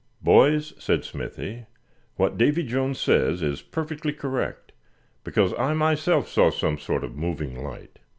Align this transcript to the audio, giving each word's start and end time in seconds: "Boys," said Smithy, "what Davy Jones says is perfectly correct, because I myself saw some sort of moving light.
"Boys," 0.23 0.73
said 0.83 1.05
Smithy, 1.05 1.67
"what 2.15 2.35
Davy 2.35 2.63
Jones 2.63 2.99
says 2.99 3.43
is 3.43 3.61
perfectly 3.61 4.11
correct, 4.11 4.71
because 5.23 5.53
I 5.59 5.75
myself 5.75 6.27
saw 6.27 6.49
some 6.49 6.79
sort 6.79 7.03
of 7.03 7.15
moving 7.15 7.63
light. 7.63 7.99